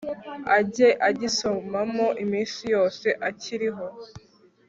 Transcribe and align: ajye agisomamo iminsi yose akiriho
ajye 0.57 0.89
agisomamo 1.09 2.07
iminsi 2.23 2.61
yose 2.73 3.07
akiriho 3.29 3.85